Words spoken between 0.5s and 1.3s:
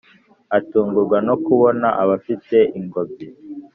atungurwa